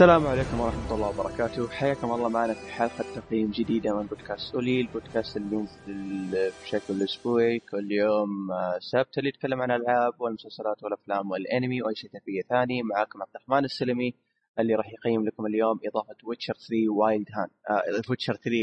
السلام 0.00 0.26
عليكم 0.26 0.60
ورحمة 0.60 0.94
الله 0.94 1.08
وبركاته. 1.08 1.68
حياكم 1.68 2.12
الله 2.12 2.28
معنا 2.28 2.54
في 2.54 2.72
حلقة 2.72 3.04
تقييم 3.14 3.50
جديدة 3.50 3.96
من 3.96 4.06
بودكاست 4.06 4.54
Oly 4.54 4.80
البودكاست 4.80 5.36
اللي 5.36 5.56
ينزل 5.56 6.52
بشكل 6.62 7.02
أسبوعي 7.02 7.58
كل 7.58 7.92
يوم 7.92 8.52
آه، 8.52 8.78
سبت 8.78 9.18
اللي 9.18 9.28
يتكلم 9.28 9.62
عن 9.62 9.70
الألعاب 9.70 10.20
والمسلسلات 10.20 10.82
والأفلام 10.82 11.30
والأنمي 11.30 11.82
وأي 11.82 11.94
شيء 11.94 12.10
ترفيهي 12.10 12.42
ثاني. 12.48 12.82
معاكم 12.82 13.22
عبد 13.22 13.30
الرحمن 13.36 13.64
السلمي 13.64 14.14
اللي 14.58 14.74
راح 14.74 14.92
يقيم 14.92 15.26
لكم 15.26 15.46
اليوم 15.46 15.80
إضافة 15.84 16.16
Witcher 16.24 16.54
3 16.54 16.88
Wild 16.88 17.28
Hunt 17.34 17.48
آه 17.70 18.02
Witcher 18.10 18.34
3 18.34 18.58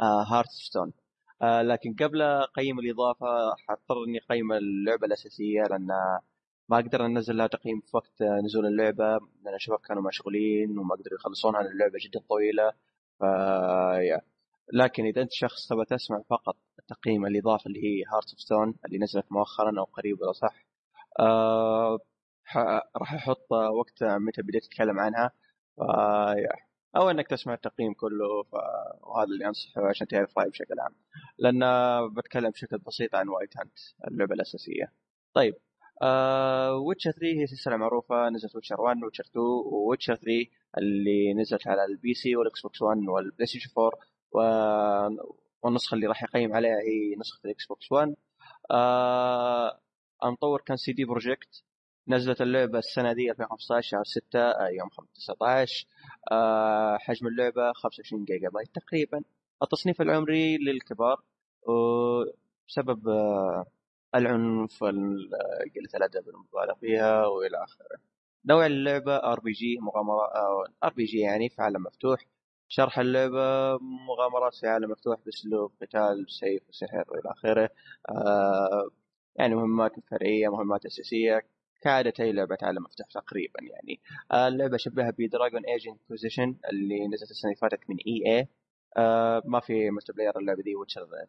آه 0.00 0.22
Heart 0.22 0.48
Stone 0.48 0.92
آه 1.42 1.62
لكن 1.62 1.94
قبل 1.94 2.22
أقيم 2.22 2.78
الإضافة 2.78 3.54
حاضطر 3.68 4.04
إني 4.08 4.18
أقيم 4.18 4.52
اللعبة 4.52 5.06
الأساسية 5.06 5.62
لأن 5.62 5.88
ما 6.68 6.76
قدرنا 6.76 7.08
ننزل 7.08 7.36
لها 7.36 7.46
تقييم 7.46 7.80
في 7.80 7.96
وقت 7.96 8.22
نزول 8.22 8.66
اللعبة 8.66 9.18
لأن 9.44 9.54
الشباب 9.54 9.78
كانوا 9.78 10.02
مشغولين 10.02 10.78
وما 10.78 10.94
قدروا 10.94 11.18
يخلصونها 11.18 11.60
اللعبة 11.60 11.98
جدا 12.04 12.20
طويلة. 12.28 12.72
ف 13.20 13.24
لكن 14.72 15.04
إذا 15.04 15.22
أنت 15.22 15.32
شخص 15.32 15.68
تبغى 15.68 15.84
تسمع 15.84 16.22
فقط 16.30 16.56
تقييم 16.88 17.26
الاضافه 17.26 17.66
اللي 17.68 17.84
هي 17.84 18.04
Heart 18.04 18.30
of 18.30 18.40
Stone 18.40 18.74
اللي 18.86 18.98
نزلت 18.98 19.32
مؤخرا 19.32 19.78
أو 19.78 19.84
قريب 19.84 20.20
ولا 20.20 20.32
صح 20.32 20.66
آه 21.20 21.98
راح 22.96 23.14
أحط 23.14 23.52
وقت 23.52 24.04
متى 24.04 24.42
بديت 24.42 24.64
أتكلم 24.64 24.98
عنها. 25.00 25.30
ف 25.76 25.80
أو 26.96 27.10
إنك 27.10 27.26
تسمع 27.28 27.54
التقييم 27.54 27.94
كله 27.94 28.42
ف... 28.42 28.54
وهذا 29.02 29.28
اللي 29.28 29.46
أنصحه 29.46 29.88
عشان 29.88 30.06
تعرف 30.06 30.38
رأيي 30.38 30.50
بشكل 30.50 30.80
عام. 30.80 30.94
لأن 31.38 31.60
بتكلم 32.14 32.50
بشكل 32.50 32.78
بسيط 32.78 33.14
عن 33.14 33.28
Wild 33.28 33.56
Hunt 33.58 33.78
اللعبة 34.08 34.34
الأساسية. 34.34 34.92
طيب. 35.34 35.54
Witcher 36.86 37.10
3 37.10 37.26
هي 37.26 37.46
سلسلة 37.46 37.76
معروفة 37.76 38.28
نزلت 38.28 38.54
Witcher 38.54 38.80
1 38.80 38.96
Witcher 39.04 39.24
2 39.24 39.44
و 39.46 39.54
Witcher 39.54 40.14
3 40.14 40.30
اللي 40.78 41.34
نزلت 41.34 41.68
على 41.68 41.84
ال 41.84 42.14
PC 42.14 42.36
وال 42.36 42.62
Xbox 42.62 42.82
1 42.82 42.98
وال 43.08 43.46
PlayStation 43.46 43.70
4 43.78 43.92
و... 44.32 44.40
والنسخة 45.62 45.94
اللي 45.94 46.06
راح 46.06 46.22
يقيم 46.22 46.54
عليها 46.54 46.78
هي 46.80 47.16
نسخة 47.18 47.40
ال 47.44 47.66
Xbox 47.66 47.92
1 47.92 48.14
آه... 48.70 49.80
المطور 50.24 50.60
كان 50.60 50.76
CD 50.76 51.04
Projekt 51.04 51.64
نزلت 52.08 52.40
اللعبة 52.40 52.78
السنة 52.78 53.12
دي 53.12 53.30
2015 53.30 53.88
شهر 53.90 54.04
6 54.04 54.38
يوم 54.78 54.88
19 55.14 55.86
آه 56.32 56.96
حجم 56.98 57.26
اللعبة 57.26 57.72
25 57.72 58.24
جيجا 58.24 58.48
بايت 58.48 58.68
تقريبا. 58.74 59.22
التصنيف 59.62 60.00
العمري 60.02 60.58
للكبار 60.58 61.22
بسبب 62.68 63.08
آه 63.08 63.66
العنف 64.14 64.84
قلة 64.84 65.90
الأدب 65.94 66.28
المبالغ 66.28 66.74
فيها 66.80 67.26
وإلى 67.26 67.64
آخره. 67.64 67.98
نوع 68.46 68.66
اللعبة 68.66 69.16
RPG 69.16 69.78
مغامرات 69.80 70.30
RPG 70.84 71.18
يعني 71.18 71.48
في 71.48 71.62
عالم 71.62 71.82
مفتوح. 71.82 72.26
شرح 72.68 72.98
اللعبة 72.98 73.78
مغامرات 74.08 74.54
في 74.54 74.66
عالم 74.66 74.90
مفتوح 74.90 75.20
بأسلوب 75.26 75.72
قتال 75.82 76.26
سيف 76.28 76.62
وسحر 76.68 77.04
وإلى 77.08 77.30
آخره. 77.30 77.70
آه 78.08 78.90
يعني 79.36 79.54
مهمات 79.54 79.92
فرعية 80.10 80.48
مهمات 80.48 80.86
أساسية. 80.86 81.42
كعادة 81.82 82.12
أي 82.20 82.32
لعبة 82.32 82.58
عالم 82.62 82.82
مفتوح 82.82 83.06
تقريبا 83.06 83.60
يعني. 83.62 84.00
آه 84.32 84.48
اللعبة 84.48 84.76
شبهها 84.76 85.10
ب 85.18 85.25
Dragon 85.25 85.64
Age 85.66 85.88
Inquisition 85.88 86.56
اللي 86.70 87.08
نزلت 87.08 87.30
السنة 87.30 87.50
اللي 87.50 87.60
فاتت 87.60 87.90
من 87.90 87.96
EA 88.06 88.48
آه 88.96 89.42
ما 89.44 89.60
في 89.60 89.90
multiplayer 89.90 90.38
اللعبة 90.38 90.62
دي 90.62 90.74
Witcher 90.76 91.00
3 91.06 91.14
آه، 91.14 91.28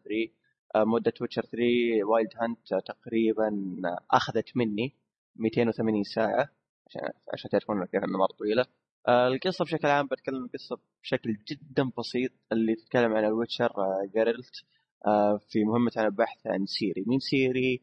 مدة 0.76 1.14
Witcher 1.22 1.42
3 1.42 2.04
Wild 2.04 2.30
Hunt 2.42 2.74
تقريبا 2.86 3.76
أخذت 4.12 4.58
مني 4.58 4.96
280 5.36 6.04
ساعة 6.04 6.50
عشان 6.88 7.02
عشان 7.34 7.50
تعرفون 7.50 7.78
انها 7.78 8.18
مره 8.18 8.38
طويلة. 8.40 8.66
آه، 9.08 9.28
القصة 9.28 9.66
بشكل 9.66 9.88
عام 9.88 10.08
بتكلم 10.08 10.46
القصة 10.46 10.78
بشكل 11.04 11.38
جدا 11.48 11.92
بسيط 11.98 12.32
اللي 12.52 12.76
تتكلم 12.76 13.14
عن 13.14 13.26
ال 13.26 13.32
Witcher 13.32 13.72
جيرلت 14.16 14.64
آه، 15.08 15.38
في 15.50 15.64
مهمة 15.64 15.92
عن 15.98 16.06
البحث 16.06 16.48
عن 16.48 16.66
سيري. 16.66 17.04
مين 17.08 17.20
سيري؟ 17.20 17.82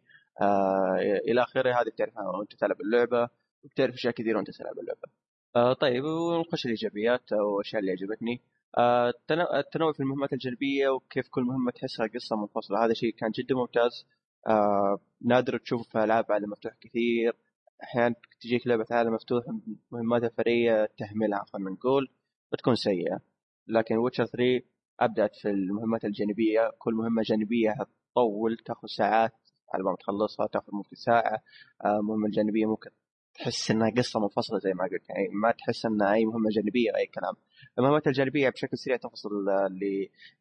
إلى 1.29 1.43
آخره 1.43 1.73
هذه 1.81 1.89
بتعرفها 1.89 2.29
وأنت 2.29 2.55
تلعب 2.55 2.81
اللعبة 2.81 3.29
وبتعرف 3.65 3.95
اشياء 3.95 4.15
كثيره 4.15 4.37
وانت 4.37 4.51
تلعب 4.51 4.75
اللعبة. 4.79 5.75
طيب 5.75 6.05
ونخش 6.05 6.65
الإيجابيات 6.67 7.33
أو 7.33 7.61
الاشياء 7.61 7.81
اللي 7.81 7.93
عجبتني. 7.93 8.33
آه، 8.35 8.56
التنوع 8.79 9.93
في 9.93 10.01
المهمات 10.01 10.33
الجانبية 10.33 10.89
وكيف 10.89 11.29
كل 11.29 11.43
مهمة 11.43 11.71
تحسها 11.71 12.07
قصة 12.07 12.37
منفصلة 12.37 12.85
هذا 12.85 12.93
شيء 12.95 13.15
كان 13.15 13.31
جدا 13.31 13.55
ممتاز. 13.55 14.07
آه، 14.47 14.99
نادر 15.21 15.59
تشوفه 15.59 15.85
في 15.85 16.05
ألعاب 16.05 16.33
عالم 16.33 16.51
مفتوح 16.51 16.73
كثير. 16.81 17.37
أحيانا 17.83 18.15
تجيك 18.41 18.67
لعبة 18.67 18.87
عالم 18.91 19.15
مفتوح 19.15 19.45
مهماتها 19.91 20.29
فرعيه 20.29 20.89
تهملها 20.99 21.45
خلينا 21.45 21.71
نقول 21.71 22.09
بتكون 22.53 22.75
سيئة. 22.75 23.21
لكن 23.69 23.97
ويتشر 23.97 24.27
3 24.27 24.63
أبدعت 25.01 25.37
في 25.37 25.51
المهمات 25.51 26.05
الجانبية. 26.05 26.71
كل 26.79 26.95
مهمة 26.95 27.23
جانبية 27.23 27.75
تطول 28.13 28.57
تأخذ 28.67 28.89
ساعات 28.89 29.33
على 29.75 29.85
ما 29.85 29.97
تخلصها 30.01 30.47
تأخذ 30.47 30.73
ممكن 30.73 30.97
ساعة. 30.97 31.43
المهمه 31.85 32.25
آه، 32.25 32.29
الجانبيه 32.29 32.67
ممكن 32.67 32.91
تحس 33.39 33.71
إنها 33.71 33.91
قصة 33.91 34.21
منفصلة 34.21 34.59
زي 34.59 34.73
ما 34.75 34.85
قلت. 34.85 35.11
يعني 35.11 35.29
ما 35.29 35.51
تحس 35.53 35.87
انها 35.87 36.13
أي 36.15 36.25
مهمة 36.25 36.51
جانبية 36.51 36.97
أي 36.97 37.07
كلام. 37.07 37.35
المهمات 37.79 38.07
الجانبية 38.07 38.49
بشكل 38.49 38.79
سريع 38.79 38.97
تنفصل 38.97 39.31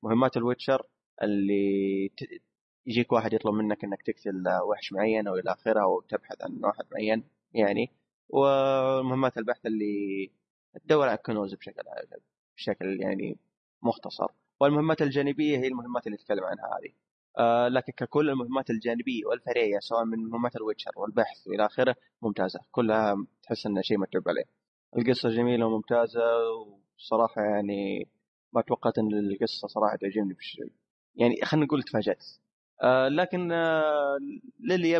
لمهمات 0.04 0.38
ال 0.38 0.44
Witcher 0.44 0.88
اللي 1.24 2.12
يجيك 2.86 3.12
واحد 3.12 3.34
يطلب 3.34 3.54
منك 3.54 3.84
إنك 3.84 4.02
تقتل 4.02 4.44
وحش 4.70 4.94
معين 4.94 5.28
أو 5.28 5.36
إلى 5.36 5.52
آخره 5.52 5.82
أو 5.84 6.02
تبحث 6.02 6.42
عن 6.42 6.60
واحد 6.64 6.86
معين 6.92 7.24
يعني. 7.54 7.92
ومهمات 8.30 9.38
البحث 9.38 9.66
اللي 9.66 10.32
تدور 10.86 11.08
على 11.08 11.18
كنوز 11.18 11.54
بشكل 11.56 11.84
بشكل 12.58 13.02
يعني 13.02 13.38
مختصر. 13.82 14.28
والمهمات 14.60 15.02
الجانبية 15.02 15.58
هي 15.58 15.68
المهمات 15.68 16.08
اللي 16.08 16.18
نتكلم 16.18 16.44
عنها 16.44 16.66
هذه. 16.66 16.94
آه 17.38 17.68
لكن 17.68 17.94
ككل 17.94 18.30
المهمات 18.30 18.70
الجانبية 18.70 19.26
والفرعيه 19.26 19.80
سواء 19.80 20.06
من 20.06 20.18
مهمات 20.20 20.56
ال 20.56 20.60
Witcher 20.60 20.92
والبحث 20.96 21.48
والى 21.48 21.66
آخره 21.66 21.96
ممتازة. 22.22 22.60
كلها 22.72 23.16
تحس 23.44 23.66
إنها 23.66 23.82
شيء 23.82 23.98
متعوب 23.98 24.30
عليه. 24.30 24.44
القصة 24.98 25.30
جميلة 25.30 25.66
وممتازة 25.66 26.22
وصراحة 26.98 27.42
يعني 27.42 28.08
ما 28.54 28.62
توقعت 28.62 28.98
إن 28.98 29.14
القصة 29.14 29.68
صراحة 29.68 29.96
تعجبني 29.96 30.34
بش... 30.34 30.62
يعني 31.16 31.42
خلينا 31.46 31.66
نقول 31.66 31.84
تفاجأت. 31.84 32.26
آه 32.84 33.08
لكن 33.08 33.52
آه 33.52 34.18
للي 34.60 34.92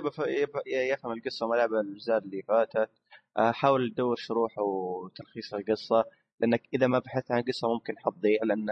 يفهم 0.68 1.12
القصة 1.12 1.46
وما 1.46 1.56
لعب 1.56 1.74
الاجزاء 1.74 2.18
اللي 2.18 2.42
فاتت 2.42 2.90
آه 3.38 3.52
حاول 3.52 3.92
تدور 3.92 4.16
شروح 4.16 4.60
وتلخيص 4.60 5.54
القصة 5.54 6.06
لأنك 6.40 6.64
إذا 6.74 6.88
ما 6.88 7.00
بحثت 7.00 7.32
عن 7.32 7.40
القصة 7.40 7.68
ممكن 7.74 7.98
حتضيع 7.98 8.40
لأن 8.44 8.70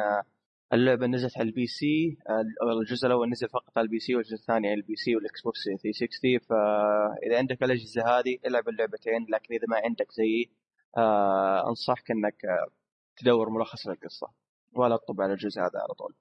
اللعبة 0.73 1.07
نزلت 1.07 1.37
على 1.37 1.47
ال 1.47 1.67
PC 1.67 2.17
الجزء 2.81 3.07
الأول 3.07 3.29
نزل 3.29 3.49
فقط 3.49 3.77
على 3.77 3.85
ال 3.85 3.99
PC 3.99 4.15
والجزء 4.15 4.33
الثاني 4.33 4.67
على 4.67 4.77
ال 4.77 4.95
PC 4.95 5.15
وال 5.15 5.41
Xbox 5.41 5.63
360 5.63 6.39
فاذا 6.39 7.37
عندك 7.37 7.63
الأجهزة 7.63 8.19
هذه 8.19 8.37
العب 8.45 8.69
اللعبتين 8.69 9.25
لكن 9.29 9.53
إذا 9.53 9.65
ما 9.67 9.77
عندك 9.83 10.11
زيي 10.11 10.51
آه 10.97 11.69
أنصحك 11.69 12.11
إنك 12.11 12.45
آه، 12.45 12.67
تدور 13.17 13.49
ملخص 13.49 13.87
للقصه 13.87 14.27
ولا 14.75 14.97
تطبع 14.97 15.23
على 15.23 15.33
الجزء 15.33 15.61
هذا 15.61 15.79
على 15.79 15.93
طول. 15.93 16.15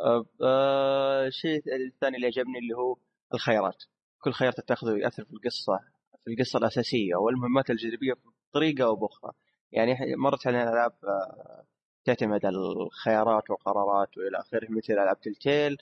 آه, 0.00 0.26
آه، 0.42 1.26
الشيء 1.26 1.62
الثاني 1.86 2.16
اللي 2.16 2.26
عجبني 2.26 2.58
اللي 2.58 2.74
هو 2.76 2.96
الخيارات. 3.34 3.84
كل 4.20 4.32
خيار 4.32 4.52
تتخذه 4.52 4.96
ياثر 4.98 5.24
في 5.24 5.32
القصة 5.32 5.80
في 6.24 6.30
القصة 6.30 6.58
الأساسية 6.58 7.14
والمهمات 7.16 7.70
الجانبية 7.70 8.14
بطريقة 8.50 8.84
أو 8.84 8.96
بأخرى. 8.96 9.32
يعني 9.72 10.16
مرت 10.16 10.46
علينا 10.46 10.72
ألعاب 10.72 10.92
آه 11.04 11.64
تعتمد 12.06 12.46
على 12.46 12.56
الخيارات 12.56 13.50
والقرارات 13.50 14.18
وإلى 14.18 14.38
آخره 14.38 14.66
مثل 14.70 14.92
ألعاب 14.92 15.20
تلتيل 15.20 15.76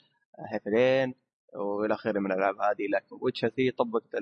هيفلين 0.51 1.15
وإلى 1.55 1.93
آخره 1.93 2.19
من 2.19 2.31
الألعاب 2.31 2.55
هذه. 2.61 2.87
لكن 2.93 3.17
ويتشر 3.21 3.49
3 3.49 3.75
طبقت 3.77 4.15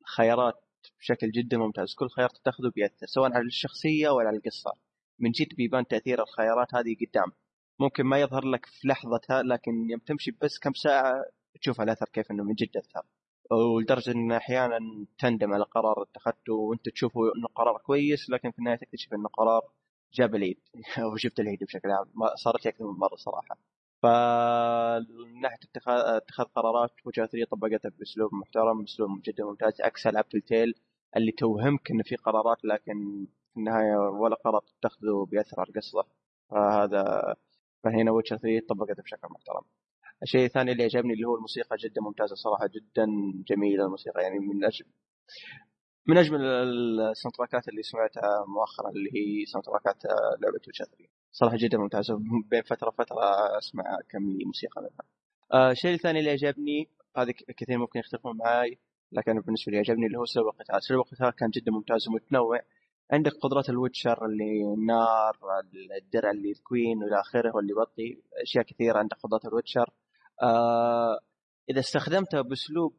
الخيارات 0.00 0.64
بشكل 1.00 1.30
جدا 1.30 1.56
ممتاز. 1.58 1.94
كل 1.94 2.08
خيار 2.08 2.28
تأخذه 2.28 2.72
بيأثر 2.74 3.06
سواء 3.06 3.32
على 3.32 3.46
الشخصية 3.46 4.08
ولا 4.08 4.28
على 4.28 4.36
القصة. 4.36 4.72
من 5.18 5.30
جد 5.30 5.54
بيبان 5.56 5.86
تأثير 5.86 6.22
الخيارات 6.22 6.74
هذه 6.74 6.96
قدام. 7.00 7.32
ممكن 7.80 8.04
ما 8.04 8.20
يظهر 8.20 8.44
لك 8.44 8.66
في 8.66 8.88
لحظتها 8.88 9.42
لكن 9.42 9.90
يوم 9.90 10.00
تمشي 10.00 10.30
بس 10.42 10.58
كم 10.58 10.72
ساعة 10.72 11.24
تشوف 11.60 11.80
الاثر 11.80 12.06
كيف 12.12 12.30
إنه 12.30 12.44
من 12.44 12.54
جد 12.54 12.76
أثر. 12.76 13.02
ولدرجة 13.50 14.10
إن 14.10 14.32
أحيانا 14.32 14.78
تندم 15.18 15.54
على 15.54 15.64
قرار 15.64 16.02
اتخذته 16.02 16.52
وأنت 16.52 16.88
تشوفه 16.88 17.20
إنه 17.36 17.48
قرار 17.54 17.78
كويس 17.78 18.30
لكن 18.30 18.50
في 18.50 18.58
النهاية 18.58 18.76
تكتشف 18.78 19.14
إنه 19.14 19.28
قرار 19.28 19.62
جاب 20.14 20.34
العيد. 20.34 20.58
وشفت 21.12 21.40
العيد 21.40 21.64
بشكل 21.64 21.90
عام. 21.90 22.06
صارت 22.36 22.64
لي 22.64 22.70
أكثر 22.70 22.84
من 22.84 22.98
مرة 22.98 23.16
صراحة. 23.16 23.58
فمن 24.02 25.40
ناحية 25.40 25.58
اتخاذ 25.86 26.44
قرارات 26.46 26.90
وجهه 27.04 27.26
3 27.26 27.48
طبقتها 27.50 27.88
بأسلوب 27.98 28.34
محترم 28.34 28.80
بأسلوب 28.82 29.10
جدا 29.24 29.44
ممتاز. 29.44 29.80
عكس 29.80 30.06
ألعاب 30.06 30.28
Telltale 30.28 30.74
اللي 31.16 31.32
توهمك 31.32 31.90
انه 31.90 32.02
في 32.02 32.16
قرارات 32.16 32.64
لكن 32.64 33.26
في 33.54 33.60
النهاية 33.60 33.96
ولا 33.96 34.36
قرار 34.36 34.60
تتخذه 34.60 35.26
بياثر 35.30 35.60
على 35.60 35.68
القصة 35.68 36.04
فهذا 36.50 37.34
فهنا 37.84 38.10
Witcher 38.10 38.36
3 38.36 38.66
طبقتها 38.68 39.02
بشكل 39.02 39.28
محترم. 39.30 39.62
الشيء 40.22 40.44
الثاني 40.46 40.72
اللي 40.72 40.84
عجبني 40.84 41.12
اللي 41.14 41.26
هو 41.28 41.36
الموسيقى 41.36 41.76
جدا 41.76 42.02
ممتازة 42.02 42.34
صراحة 42.34 42.66
جدا 42.66 43.06
جميلة 43.48 43.84
الموسيقى. 43.84 44.22
يعني 44.22 44.38
من 44.38 44.64
أجل 44.64 44.86
من 46.06 46.18
أجمل 46.18 46.40
ال 46.44 46.59
sound 46.59 47.34
اللي 47.68 47.82
سمعتها 47.82 48.44
مؤخرا 48.48 48.90
اللي 48.90 49.10
هي 49.14 49.46
soundtrack 49.46 49.64
ات 49.64 50.02
لعبة 50.42 50.60
Witcher 50.66 50.84
3 50.84 51.08
صراحة 51.32 51.56
جدا 51.56 51.78
ممتازة. 51.78 52.20
بين 52.50 52.62
فترة 52.62 52.88
وفترة 52.88 53.58
أسمع 53.58 53.98
كم 54.10 54.22
موسيقى 54.46 54.82
منها. 54.82 55.04
آه 55.52 55.70
الشيء 55.70 55.94
الثاني 55.94 56.18
اللي 56.18 56.30
عجبني 56.30 56.88
هذا 57.16 57.32
كثير 57.32 57.78
ممكن 57.78 57.98
يختلفون 58.00 58.36
معي 58.36 58.78
لكن 59.12 59.40
بالنسبة 59.40 59.72
لي 59.72 59.78
عجبني 59.78 60.06
اللي 60.06 60.18
هو 60.18 60.24
أسلوب 60.24 60.46
القتال. 60.46 60.82
أسلوب 60.82 61.00
القتال 61.06 61.30
كان 61.30 61.50
جدا 61.50 61.72
ممتاز 61.72 62.08
ومتنوع. 62.08 62.60
عندك 63.12 63.32
قدرات 63.32 63.70
ال 63.70 63.77
Witcher 63.77 64.26
اللي 64.26 64.74
النار 64.74 65.38
الدرع 66.02 66.30
اللي 66.30 66.50
ال 66.50 66.60
Quen 66.60 66.98
والى 67.02 67.20
آخره 67.20 67.56
واللي 67.56 67.72
يبطي 67.72 68.22
أشياء 68.42 68.64
كثيرة. 68.64 68.98
عندك 68.98 69.16
قدرات 69.16 69.44
ال 69.44 69.49
Witcher. 69.49 69.90
آه 70.42 71.18
إذا 71.70 71.80
استخدمتها 71.80 72.40
بأسلوب 72.42 72.94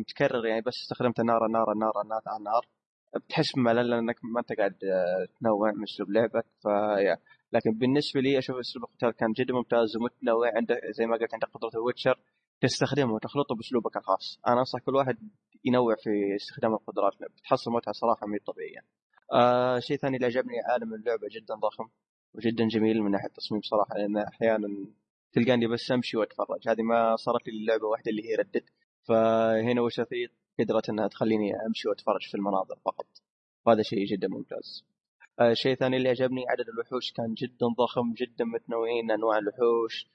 متكرر 0.00 0.46
يعني 0.46 0.60
بس 0.60 0.74
استخدمت 0.82 1.20
نار 1.20 1.46
نار 1.46 1.74
نار 1.74 1.92
نار 2.06 2.38
نار 2.44 2.66
بتحس 3.16 3.52
بملل 3.56 3.90
لأنك 3.90 4.16
ما 4.24 4.40
أنت 4.40 4.52
قاعد 4.52 4.74
تنوع 5.40 5.72
من 5.72 5.82
أسلوب 5.82 6.10
لعبك. 6.10 6.46
ف 6.64 6.68
لكن 7.52 7.70
بالنسبة 7.72 8.20
لي 8.20 8.38
أشوف 8.38 8.56
أسلوب 8.56 8.84
القتال 8.84 9.10
كان 9.10 9.32
جدا 9.32 9.54
ممتاز 9.54 9.96
ومتنوع 9.96 10.56
عندك 10.56 10.80
زي 10.90 11.06
ما 11.06 11.16
قلت 11.16 11.34
عندك 11.34 11.48
قدرة 11.48 11.70
ال 11.74 11.79
Witcher 11.79 12.18
تستخدمه 12.60 13.12
وتخلطه 13.14 13.54
بأسلوبك 13.54 13.96
الخاص. 13.96 14.40
أنا 14.46 14.58
انصح 14.58 14.78
كل 14.78 14.94
واحد 14.94 15.16
ينوع 15.64 15.94
في 15.94 16.10
استخدام 16.36 16.74
القدرات 16.74 17.12
بتحصل 17.38 17.70
متعه 17.70 17.92
صراحة 17.92 18.26
مي 18.26 18.38
طبيعيه 18.38 18.80
آه 19.32 19.78
شيء 19.78 19.96
ثاني 19.96 20.16
اللي 20.16 20.26
عجبني 20.26 20.54
عالم 20.70 20.94
اللعبة 20.94 21.28
جدا 21.30 21.54
ضخم 21.54 21.88
وجدا 22.34 22.68
جميل 22.68 23.02
من 23.02 23.10
ناحية 23.10 23.26
التصميم 23.28 23.60
صراحة 23.62 23.94
لأن 23.94 24.16
أحيانا 24.16 24.68
تلقاني 25.32 25.66
بس 25.66 25.92
أمشي 25.92 26.16
وأتفرج. 26.16 26.68
هذه 26.68 26.82
ما 26.82 27.16
صارت 27.16 27.48
لي 27.48 27.58
اللعبه 27.58 27.86
واحدة 27.86 28.10
اللي 28.10 28.28
هي 28.30 28.34
Red 28.34 28.47
Dead 28.47 28.64
فهنا 29.08 29.80
وش 29.80 30.00
في 30.00 30.28
قدرة 30.60 30.82
إنها 30.88 31.08
تخليني 31.08 31.66
أمشي 31.66 31.88
وأتفرج 31.88 32.28
في 32.30 32.34
المناظر 32.34 32.76
فقط. 32.84 33.06
وهذا 33.66 33.82
شيء 33.82 34.06
جدا 34.06 34.28
ممتاز. 34.28 34.84
الشيء 35.40 35.70
آه 35.70 35.74
الثاني 35.74 35.96
اللي 35.96 36.08
عجبني 36.08 36.44
عدد 36.48 36.68
الوحوش 36.68 37.12
كان 37.12 37.34
جدا 37.34 37.66
ضخم 37.78 38.12
جدا 38.14 38.44
متنوعين 38.44 39.10
أنواع 39.10 39.38
الوحوش. 39.38 40.06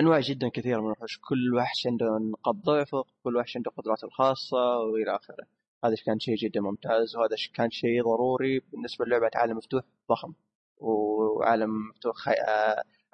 أنواع 0.00 0.20
جدا 0.20 0.48
كثيرة 0.48 0.80
من 0.80 0.86
الوحوش. 0.86 1.18
كل 1.18 1.54
وحش 1.54 1.86
عنده 1.86 2.06
نقاط 2.30 2.54
ضعفه 2.54 3.04
كل 3.24 3.36
وحش 3.36 3.56
عنده 3.56 3.70
قدراته 3.70 4.04
الخاصة 4.04 4.78
وإلى 4.78 5.16
آخره. 5.16 5.46
هذا 5.84 5.94
كان 6.06 6.18
شيء 6.18 6.36
جدا 6.36 6.60
ممتاز 6.60 7.16
وهذا 7.16 7.36
كان 7.54 7.70
شيء 7.70 8.02
ضروري. 8.04 8.60
بالنسبة 8.60 9.04
للعبة 9.04 9.30
عالم 9.34 9.56
مفتوح 9.56 9.84
ضخم 10.10 10.32
وعالم 10.78 11.88
مفتوح 11.88 12.16
خي... 12.16 12.32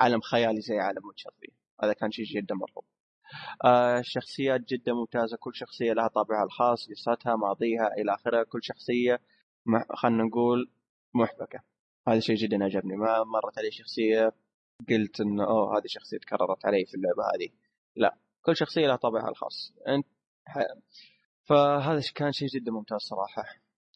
آه، 0.01 0.05
عالم 0.05 0.21
خيالي 0.21 0.61
زي 0.61 0.79
عالم 0.79 1.07
ويتشر 1.07 1.31
هذا 1.83 1.93
كان 1.93 2.11
شيء 2.11 2.25
جدا 2.25 2.55
مرغوب 2.55 2.85
آه 3.65 3.99
الشخصيات 3.99 4.61
جدا 4.61 4.93
ممتازة. 4.93 5.37
كل 5.37 5.55
شخصية 5.55 5.93
لها 5.93 6.09
طابعها 6.09 6.45
الخاص 6.45 6.89
قصتها 6.91 7.37
ماضيها 7.37 7.89
إلى 7.99 8.15
آخره. 8.15 8.43
كل 8.43 8.59
شخصية 8.63 9.21
خلينا 9.95 10.25
نقول 10.25 10.71
محبكة. 11.15 11.61
هذا 12.09 12.21
شيء 12.21 12.37
جدا 12.37 12.65
عجبني. 12.65 12.97
ما 12.97 13.25
مرت 13.25 13.59
علي 13.59 13.71
شخصية 13.71 14.33
قلت 14.89 15.21
انه 15.21 15.45
أوه 15.45 15.79
هذه 15.79 15.87
شخصية 15.87 16.19
تكررت 16.19 16.67
علي 16.67 16.85
في 16.87 16.95
اللعبة 16.95 17.23
هذه. 17.35 17.49
لا 17.97 18.17
كل 18.43 18.57
شخصية 18.57 18.87
لها 18.87 18.97
طابعها 18.97 19.29
الخاص. 19.29 19.75
أنت 19.89 20.07
ح... 20.47 20.59
فهذا 21.45 22.03
كان 22.15 22.33
شيء 22.33 22.49
جدا 22.49 22.73
ممتاز 22.73 23.01
صراحة. 23.01 23.45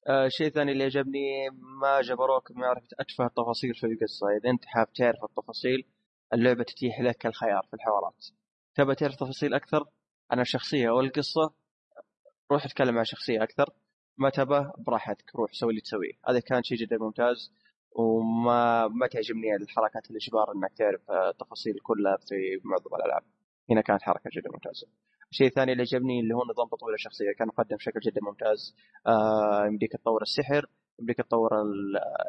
آه 0.08 0.26
الشيء 0.26 0.46
الثاني 0.46 0.72
اللي 0.72 0.84
عجبني 0.84 1.50
ما 1.80 2.00
جبروك 2.00 2.52
بمعرفة 2.52 2.88
أتفه 3.00 3.26
التفاصيل 3.26 3.74
في 3.74 3.86
القصة. 3.86 4.26
إذا 4.28 4.50
أنت 4.50 4.64
حاب 4.66 4.92
تعرف 4.92 5.24
التفاصيل 5.24 5.84
اللعبة 6.32 6.64
تتيح 6.64 7.00
لك 7.00 7.26
الخيار 7.26 7.66
في 7.70 7.74
الحوارات. 7.74 8.26
تبى 8.74 8.94
تعرف 8.94 9.16
تفاصيل 9.16 9.54
أكثر 9.54 9.84
عن 10.30 10.40
الشخصية 10.40 10.88
أو 10.88 11.00
القصة 11.00 11.54
روح 12.52 12.64
اتكلم 12.64 12.98
عن 12.98 13.04
شخصية 13.04 13.42
أكثر. 13.42 13.70
ما 14.18 14.30
تبى 14.30 14.70
براحتك 14.78 15.36
روح 15.36 15.52
سوي 15.52 15.70
اللي 15.70 15.80
تسويه. 15.80 16.12
هذا 16.28 16.40
كان 16.40 16.62
شيء 16.62 16.78
جدا 16.78 16.96
ممتاز 16.98 17.52
وما 17.92 18.88
ما 18.88 19.06
تعجبني 19.06 19.56
الحركات 19.56 20.10
الإجبار 20.10 20.52
إنك 20.52 20.72
تعرف 20.78 21.10
التفاصيل 21.10 21.74
كلها 21.82 22.16
في 22.16 22.60
معظم 22.64 22.94
الألعاب. 22.96 23.22
هنا 23.70 23.80
كانت 23.80 24.02
حركة 24.02 24.30
جدا 24.36 24.50
ممتازة. 24.50 24.86
الشيء 25.30 25.46
الثاني 25.46 25.72
اللي 25.72 25.82
عجبني 25.82 26.20
اللي 26.20 26.34
هو 26.34 26.42
نظام 26.50 26.68
تطوير 26.68 26.94
الشخصيه 26.94 27.32
كان 27.38 27.48
مقدم 27.48 27.76
بشكل 27.76 28.00
جدا 28.00 28.20
ممتاز. 28.22 28.74
آه 29.06 29.66
يمديك 29.66 29.92
تطور 29.92 30.22
السحر 30.22 30.66
يمديك 31.00 31.16
تطور 31.16 31.50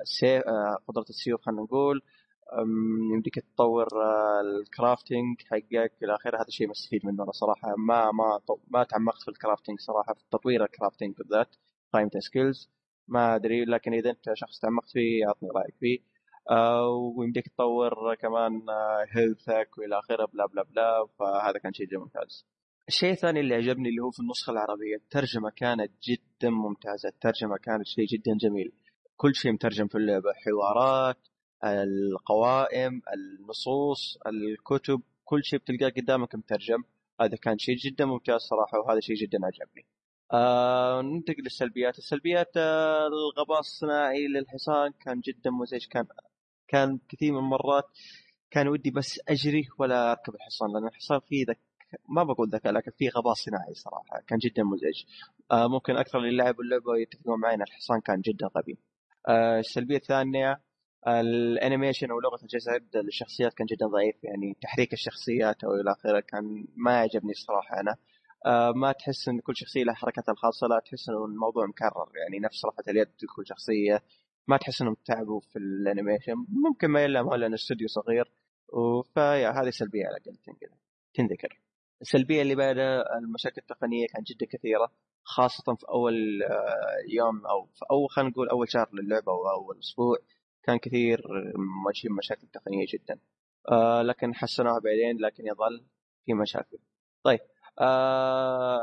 السيف 0.01 0.43
آه 0.47 0.77
قدرة 0.87 1.05
السيوف 1.09 1.41
خلينا 1.41 1.61
نقول. 1.61 2.01
يمديك 3.13 3.35
تطور 3.35 3.87
آه 3.93 4.41
ال 4.41 4.52
crafting 4.52 5.41
حقك 5.51 5.93
إلى 6.03 6.15
آخره. 6.15 6.37
هذا 6.37 6.49
شيء 6.49 6.69
مستفيد 6.69 7.05
منه 7.05 7.23
أنا 7.23 7.31
صراحة. 7.31 7.75
ما 7.87 8.11
ما 8.11 8.39
ما 8.67 8.83
تعمقت 8.83 9.21
في 9.21 9.27
ال 9.27 9.33
crafting 9.33 9.79
صراحة 9.79 10.13
في 10.13 10.23
تطوير 10.31 10.63
ال 10.63 10.69
crafting 10.69 11.15
بالذات 11.17 11.55
قائمة 11.93 12.11
skills 12.19 12.69
ما 13.07 13.35
أدري 13.35 13.65
لكن 13.65 13.93
إذا 13.93 14.09
أنت 14.09 14.33
شخص 14.33 14.59
تعمقت 14.59 14.89
فيه 14.89 15.27
أعطني 15.27 15.49
رأيك 15.55 15.75
فيه. 15.79 15.99
آه 16.51 16.87
ويمديك 17.17 17.47
تطور 17.47 18.15
كمان 18.15 18.61
health 19.15 19.62
ك 19.62 19.69
وإلى 19.77 19.99
آخره 19.99 20.25
blah 20.25 20.45
blah 20.47 20.63
blah. 20.63 21.07
فهذا 21.19 21.59
كان 21.59 21.73
شيء 21.73 21.87
جدا 21.87 21.99
ممتاز. 21.99 22.45
الشيء 22.87 23.11
الثاني 23.11 23.39
اللي 23.39 23.55
عجبني 23.55 23.89
اللي 23.89 24.01
هو 24.01 24.11
في 24.11 24.19
النسخة 24.19 24.51
العربية 24.51 24.95
الترجمة 24.95 25.49
كانت 25.49 25.91
جدا 26.03 26.49
ممتازة، 26.49 27.09
الترجمة 27.09 27.57
كانت 27.57 27.85
شيء 27.87 28.05
جدا 28.05 28.37
جميل. 28.37 28.71
كل 29.17 29.35
شيء 29.35 29.51
مترجم 29.51 29.87
في 29.87 29.95
اللعبة 29.97 30.33
حوارات 30.33 31.17
القوائم 31.63 33.01
النصوص 33.13 34.17
الكتب 34.27 35.01
كل 35.25 35.43
شيء 35.43 35.59
بتلقاه 35.59 35.89
قدامك 35.89 36.35
مترجم. 36.35 36.83
هذا 37.21 37.35
كان 37.37 37.57
شيء 37.57 37.75
جدا 37.75 38.05
ممتاز 38.05 38.41
صراحة 38.41 38.79
وهذا 38.79 38.99
شيء 38.99 39.15
جدا 39.15 39.37
عجبني 39.45 39.85
آه 40.33 41.01
ننتقل 41.01 41.43
للسلبيات. 41.43 41.97
السلبيات 41.97 42.57
آه 42.57 43.07
الغباء 43.07 43.59
الصناعي 43.59 44.27
للحصان 44.27 44.91
كان 44.91 45.19
جدا 45.19 45.51
مزعج 45.51 45.85
كان 45.85 46.05
كان 46.67 46.99
كثير 47.09 47.31
من 47.31 47.37
المرات 47.39 47.85
كان 48.51 48.67
ودي 48.67 48.91
بس 48.91 49.19
أجري 49.29 49.67
ولا 49.79 50.11
أركب 50.11 50.35
الحصان 50.35 50.73
لأن 50.73 50.87
الحصان 50.87 51.19
فيه 51.19 51.45
ذك 51.49 51.59
ما 52.09 52.23
بقول 52.23 52.49
ذكاء 52.49 52.73
لكن 52.73 52.91
فيه 52.97 53.09
غباء 53.09 53.33
صناعي 53.33 53.73
صراحة 53.73 54.21
كان 54.27 54.37
جدا 54.37 54.63
مزعج. 54.63 55.03
آه 55.51 55.67
ممكن 55.67 55.97
أكثر 55.97 56.19
اللي 56.19 56.37
لعبوا 56.37 56.63
اللعبة 56.63 56.97
يتفقون 56.97 57.39
معي 57.39 57.55
إن 57.55 57.61
الحصان 57.61 58.01
كان 58.01 58.21
جدا 58.21 58.47
غبي. 58.57 58.77
آه 59.27 59.59
السلبية 59.59 59.97
الثانية 59.97 60.61
ال 61.07 61.18
animation 61.18 62.11
أو 62.11 62.19
لغة 62.19 62.39
الجسد 62.43 62.97
للشخصيات 62.97 63.53
كان 63.53 63.67
جدا 63.67 63.87
ضعيف 63.87 64.23
يعني 64.23 64.57
تحريك 64.61 64.93
الشخصيات 64.93 65.63
أو 65.63 65.73
إلى 65.73 65.91
آخره 65.91 66.19
كان 66.19 66.67
ما 66.75 66.91
يعجبني 66.91 67.31
الصراحه 67.31 67.79
أنا. 67.79 67.95
آه، 68.45 68.71
ما 68.71 68.91
تحس 68.91 69.27
إن 69.29 69.39
كل 69.39 69.53
شخصية 69.55 69.83
لها 69.83 69.93
حركتها 69.95 70.31
الخاصة 70.31 70.67
لا 70.67 70.81
تحس 70.85 71.09
إنه 71.09 71.25
الموضوع 71.25 71.65
مكرر 71.65 72.11
يعني 72.15 72.39
نفس 72.39 72.65
رفعة 72.65 72.91
اليد 72.91 73.07
لكل 73.23 73.47
شخصية. 73.47 74.03
ما 74.47 74.57
تحس 74.57 74.81
إنهم 74.81 74.95
تعبوا 75.05 75.39
في 75.39 75.59
ال 75.59 75.67
animation 75.67 76.33
ممكن 76.65 76.87
ما 76.87 77.03
يلام 77.03 77.33
لأن 77.33 77.49
الاستوديو 77.49 77.87
صغير. 77.87 78.31
فيا 79.13 79.49
هذه 79.49 79.69
سلبية 79.69 80.05
على 80.05 80.17
الاقل 80.17 80.37
تنذكر. 81.13 81.66
السلبيه 82.01 82.41
اللي 82.41 82.55
بعدها 82.55 83.17
المشاكل 83.17 83.61
التقنية 83.61 84.07
كانت 84.07 84.27
جدا 84.27 84.45
كثيرة 84.45 84.91
خاصة 85.23 85.75
في 85.75 85.85
أول 85.89 86.43
آه، 86.43 86.97
يوم 87.09 87.45
أو 87.45 87.65
في 87.65 87.85
أول 87.91 88.09
خلينا 88.09 88.29
نقول 88.31 88.49
أول 88.49 88.69
شهر 88.71 88.89
للعبة 88.93 89.31
أو 89.31 89.49
أول 89.49 89.79
أسبوع 89.79 90.17
كان 90.63 90.77
كثير 90.77 91.21
ماشيين 91.85 92.13
مشاكل 92.13 92.47
تقنية 92.47 92.85
جدا. 92.93 93.19
آه 93.71 94.01
لكن 94.01 94.35
حسنوها 94.35 94.79
بعدين 94.79 95.17
لكن 95.19 95.47
يظل 95.47 95.85
في 96.25 96.33
مشاكل. 96.33 96.77
طيب 97.23 97.39
آه 97.79 98.79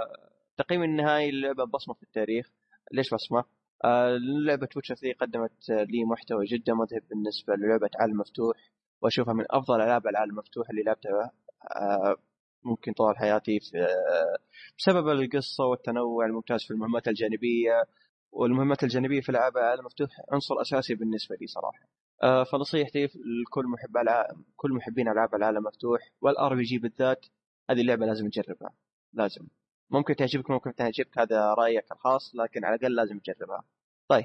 تقييم 0.56 0.82
النهائي 0.82 1.30
للعبة 1.30 1.64
بصمة 1.64 1.94
في 1.94 2.02
التاريخ. 2.02 2.50
ليش 2.92 3.14
بصمة؟ 3.14 3.44
آه 3.84 4.16
لعبة 4.46 4.68
ويتشر 4.76 4.94
3 4.94 5.18
قدمت 5.20 5.70
لي 5.70 6.04
محتوى 6.04 6.44
جدا 6.46 6.74
مذهل 6.74 7.00
بالنسبة 7.10 7.54
للعبة 7.54 7.90
عالم 8.00 8.16
مفتوح 8.18 8.56
وأشوفها 9.02 9.34
من 9.34 9.44
أفضل 9.50 9.80
ألعاب 9.80 10.06
العالم 10.06 10.30
المفتوح 10.30 10.70
اللي 10.70 10.82
لعبتها 10.82 11.32
آه 11.76 12.16
ممكن 12.64 12.92
طوال 12.92 13.16
حياتي 13.18 13.60
آه 13.74 14.36
بسبب 14.78 15.08
القصة 15.08 15.64
والتنوع 15.64 16.26
الممتاز 16.26 16.64
في 16.64 16.70
المهمات 16.70 17.08
الجانبية 17.08 17.84
والمهمات 18.32 18.82
الجانبية 18.84 19.20
في 19.20 19.28
العاب 19.28 19.56
العالم 19.56 19.80
المفتوح 19.80 20.08
عنصر 20.32 20.60
أساسي 20.60 20.94
بالنسبة 20.94 21.36
لي 21.40 21.46
صراحة. 21.46 21.88
آه 22.22 22.44
فنصيحتي 22.44 23.04
لكل 23.04 23.66
محب 23.66 23.96
العالم 23.96 24.44
كل 24.56 24.72
محبين 24.72 25.08
ألعاب 25.08 25.34
العالم 25.34 25.58
المفتوح 25.58 26.00
وال 26.20 26.54
RPG 26.54 26.78
بالذات 26.78 27.26
هذه 27.70 27.80
اللعبة 27.80 28.06
لازم 28.06 28.28
تجربها 28.30 28.70
لازم. 29.12 29.46
ممكن 29.90 30.16
تعجبك 30.16 30.50
ممكن 30.50 30.74
تعجبك 30.74 31.18
هذا 31.18 31.54
رأيك 31.54 31.92
الخاص 31.92 32.32
لكن 32.36 32.64
على 32.64 32.74
الأقل 32.76 32.94
لازم 32.94 33.18
تجربها. 33.18 33.64
طيب 34.08 34.24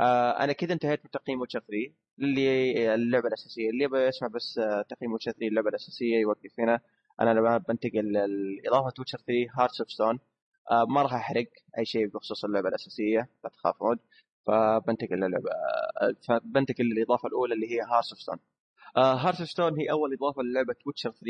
آه 0.00 0.30
أنا 0.44 0.52
كذا 0.52 0.72
انتهيت 0.72 1.00
من 1.04 1.10
تقييم 1.10 1.40
Witcher 1.40 1.60
3 1.60 1.92
اللي 2.18 2.94
اللعبة 2.94 3.28
الأساسية. 3.28 3.70
اللي 3.70 3.84
يبغى 3.84 4.06
يسمع 4.06 4.28
بس 4.28 4.60
تقييم 4.88 5.12
Witcher 5.12 5.32
3 5.32 5.48
اللعبه 5.48 5.68
الأساسية 5.68 6.16
يوقف 6.20 6.60
هنا. 6.60 6.80
أنا 7.20 7.58
بنتقل 7.58 8.12
لاضافه 8.64 8.92
Witcher 8.98 9.18
3 9.18 9.46
Hearts 9.54 9.80
of 9.80 9.90
Stone 9.90 10.18
ما 10.88 11.02
راح 11.02 11.14
أحرق 11.14 11.46
أي 11.78 11.84
شيء 11.84 12.06
بخصوص 12.06 12.44
اللعبة 12.44 12.68
الأساسية 12.68 13.28
لا 13.44 13.50
تخافون. 13.50 13.98
فبنتقل 14.46 15.16
للعبة 15.16 15.50
آه، 16.30 16.40
بنتقل 16.44 16.84
للإضافة 16.84 17.28
الأولى 17.28 17.54
اللي 17.54 17.70
هي 17.70 17.80
Hearts 17.80 18.12
of 18.12 18.20
Stone 18.20 18.38
Heart 18.96 19.42
Stone 19.42 19.80
هي 19.80 19.90
أول 19.90 20.14
إضافة 20.14 20.42
للعبة 20.42 20.74
Witcher 20.86 21.10
3 21.10 21.22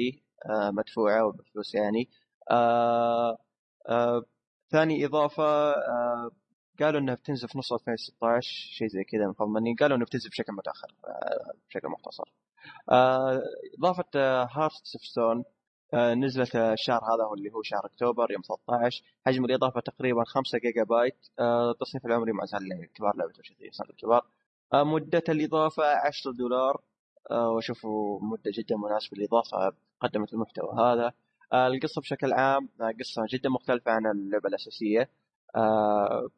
آه 0.50 0.70
مدفوعة 0.70 1.24
وبفلوس 1.26 1.74
يعني. 1.74 2.08
آه 2.50 3.38
آه 3.88 4.24
ثاني 4.70 5.06
إضافة 5.06 5.74
قالوا 6.80 7.00
إنها 7.00 7.14
بتنزل 7.14 7.48
في 7.48 7.58
نص 7.58 7.72
2016 7.72 8.50
شيء 8.50 8.88
زي 8.88 9.04
كذا 9.04 9.26
مفضلني 9.28 9.74
قالوا 9.74 9.96
إنها 9.96 10.06
بتنزل 10.06 10.30
بشكل 10.30 10.52
متأخر 10.52 10.94
بشكل 11.68 11.88
مختصر. 11.88 12.24
إضافة 13.78 14.04
Heart 14.44 14.72
Stone 14.84 15.44
نزلت 15.94 16.56
الشهر 16.56 17.00
هذا 17.04 17.34
اللي 17.36 17.50
هو 17.52 17.62
شهر 17.62 17.86
أكتوبر 17.86 18.32
يوم 18.32 18.42
13 18.42 19.04
حجم 19.26 19.44
الإضافة 19.44 19.80
تقريبا 19.80 20.24
5 20.24 20.58
جيجا 20.58 20.84
بايت 20.84 21.28
التصنيف 21.70 22.06
العمري 22.06 22.32
ما 22.32 22.44
زال 22.44 22.72
الكبار 22.72 23.16
لعبه 23.16 23.32
سنه 23.70 23.90
الكبار. 23.90 24.26
مدة 24.74 25.22
الإضافة 25.28 25.84
10 25.84 26.32
دولار. 26.32 26.82
واشوفه 27.30 28.18
مدة 28.22 28.50
جدا 28.58 28.76
مناسبة 28.76 29.16
للإضافة 29.18 29.76
قدمت 30.00 30.32
المحتوى 30.32 30.70
هذا. 30.78 31.12
القصة 31.54 32.00
بشكل 32.00 32.32
عام 32.32 32.68
قصة 33.00 33.22
جدا 33.32 33.48
مختلفة 33.50 33.90
عن 33.90 34.06
اللعبة 34.06 34.48
الأساسية. 34.48 35.10
آه، 35.56 36.28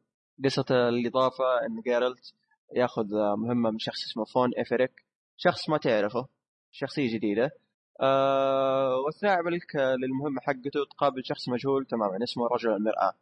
قصة 0.45 0.89
الإضافة 0.89 1.67
إن 1.67 1.81
جيرلت 1.81 2.35
ياخذ 2.77 3.07
مهمة 3.15 3.71
من 3.71 3.79
شخص 3.79 4.05
اسمه 4.11 4.25
فون 4.25 4.51
إفريك. 4.57 5.05
شخص 5.37 5.69
ما 5.69 5.79
تعرفه 5.79 6.27
شخصية 6.71 7.15
جديدة. 7.15 7.51
أه 8.01 8.97
واثناء 9.07 9.39
عملك 9.39 9.77
للمهمة 9.77 10.41
حقته 10.41 10.85
تقابل 10.91 11.25
شخص 11.25 11.49
مجهول 11.49 11.87
تماما 11.87 12.19
اسمه 12.23 12.47
رجل 12.47 12.71
المرآة 12.71 13.13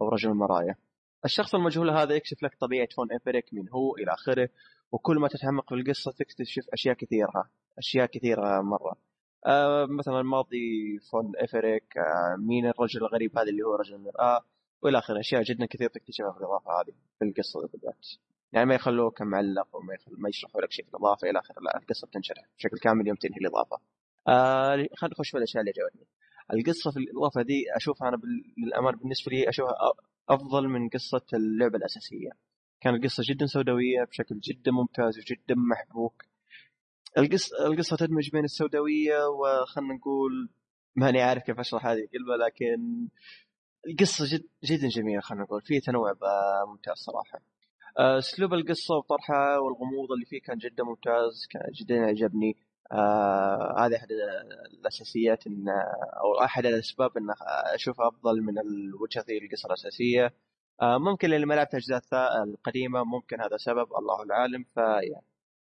أو 0.00 0.08
رجل 0.08 0.30
المراية 0.30 0.78
الشخص 1.24 1.54
المجهول 1.54 1.90
هذا 1.90 2.14
يكشف 2.14 2.42
لك 2.42 2.54
طبيعة 2.60 2.88
فون 2.96 3.12
إفريك 3.12 3.44
من 3.52 3.68
هو 3.68 3.96
إلى 3.96 4.12
آخره 4.12 4.48
وكل 4.92 5.16
ما 5.16 5.28
تتعمق 5.28 5.68
في 5.68 5.74
القصة 5.74 6.12
تكتشف 6.12 6.62
أشياء 6.72 6.94
كثيرة 6.94 7.50
أشياء 7.78 8.06
كثيرة 8.06 8.60
مرة. 8.62 8.96
أه 9.46 9.86
مثلا 9.86 10.22
ماضي 10.22 10.98
فون 11.12 11.32
إيفريك 11.36 11.98
أه 11.98 12.36
مين 12.38 12.66
الرجل 12.66 13.00
الغريب 13.00 13.38
هذا 13.38 13.48
اللي 13.48 13.62
هو 13.62 13.74
رجل 13.74 13.94
المرآة 13.94 14.40
وإلى 14.82 14.98
آخره 14.98 15.20
أشياء 15.20 15.42
جدا 15.42 15.66
كثير 15.66 15.88
تكتشفها 15.88 16.32
في 16.32 16.38
الإضافة 16.38 16.70
هذه 16.80 16.94
في 17.18 17.24
القصة 17.24 17.68
بالذات. 17.68 18.06
يعني 18.52 18.66
ما 18.66 18.74
يخلوك 18.74 19.22
معلق 19.22 19.76
وما 19.76 19.94
يخل... 19.94 20.12
ما 20.18 20.28
يشرحوا 20.28 20.60
لك 20.60 20.72
شيء 20.72 20.84
في 20.84 20.90
الإضافة 20.90 21.30
إلى 21.30 21.38
آخره 21.38 21.60
لا 21.60 21.78
القصة 21.78 22.06
بتنشرح 22.06 22.44
بشكل 22.58 22.78
كامل 22.78 23.06
يوم 23.08 23.16
تنهي 23.16 23.36
الإضافة. 23.40 23.78
آه 24.28 24.70
خلينا 24.96 25.14
نخش 25.18 25.30
في 25.30 25.38
الأشياء 25.38 25.60
اللي 25.60 25.72
عجبتني. 25.78 26.06
القصة 26.52 26.90
في 26.90 26.96
الاضافه 26.98 27.42
دي 27.42 27.64
أشوفها 27.76 28.08
أنا 28.08 28.16
للامانه 28.58 28.96
بالنسبة 28.98 29.32
لي 29.32 29.48
أشوفها 29.48 29.74
أفضل 30.28 30.68
من 30.68 30.88
قصة 30.88 31.26
اللعبة 31.34 31.78
الأساسية. 31.78 32.30
كانت 32.80 32.96
القصة 32.96 33.22
جدا 33.26 33.46
سوداوية 33.46 34.04
بشكل 34.04 34.38
جدا 34.40 34.70
ممتاز 34.72 35.18
وجدا 35.18 35.54
محبوك. 35.54 36.22
القصة 37.18 37.66
القصة 37.66 37.96
تدمج 37.96 38.30
بين 38.30 38.44
السوداوية 38.44 39.26
وخلنا 39.28 39.94
نقول 39.94 40.48
ماني 40.96 41.22
عارف 41.22 41.42
كيف 41.42 41.58
أشرح 41.60 41.86
هذه 41.86 41.98
الكلمة 41.98 42.36
لكن 42.36 43.08
القصة 43.88 44.24
جد 44.36 44.46
جدا 44.64 44.88
جميلة 44.88 45.20
خلينا 45.20 45.44
نقول. 45.44 45.62
في 45.62 45.80
تنوع 45.80 46.12
ممتاز 46.68 46.96
صراحة. 46.96 47.40
آه، 47.98 48.18
أسلوب 48.18 48.54
القصة 48.54 48.94
وطرحها 48.96 49.58
والغموض 49.58 50.12
اللي 50.12 50.26
فيه 50.26 50.40
كان 50.40 50.58
جدا 50.58 50.84
ممتاز 50.84 51.46
كان 51.50 51.62
جدا 51.72 52.04
عجبني. 52.04 52.56
آه 52.92 53.86
هذه 53.86 53.96
أحد 53.96 54.08
الأساسيات 54.80 55.46
إن 55.46 55.68
أو 56.20 56.44
أحد 56.44 56.66
الأسباب 56.66 57.16
إن 57.16 57.26
أشوف 57.74 58.00
أفضل 58.00 58.42
من 58.42 58.54
وجهه 59.00 59.24
القصة 59.42 59.66
الأساسية. 59.66 60.34
آه 60.82 60.98
ممكن 60.98 61.32
اللي 61.32 61.46
ما 61.46 61.54
لعبت 61.54 61.74
الأجزاء 61.74 62.02
القديمة 62.44 63.04
ممكن 63.04 63.40
هذا 63.40 63.56
سبب 63.56 63.86
الله 63.98 64.22
العالم. 64.22 64.64
فيا 64.74 65.20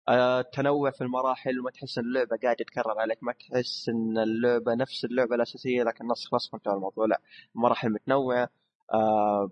التنوع 0.09 0.91
في 0.91 1.01
المراحل 1.05 1.61
وما 1.61 1.71
تحس 1.71 1.99
إن 1.99 2.05
اللعبة 2.05 2.37
قاعدة 2.43 2.57
تتكرر 2.65 3.01
عليك 3.01 3.19
ما 3.23 3.33
تحس 3.33 3.89
إن 3.89 4.19
اللعبة 4.19 4.75
نفس 4.75 5.05
اللعبة 5.05 5.35
الأساسية 5.35 5.83
لكن 5.83 6.07
نص 6.07 6.27
خلاص 6.29 6.55
انتهى 6.55 6.75
الموضوع. 6.75 7.07
لا 7.07 7.21
مراحل 7.55 7.91
متنوعة. 7.93 8.49
آه 8.95 9.51